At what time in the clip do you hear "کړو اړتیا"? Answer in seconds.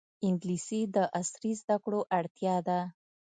1.83-2.55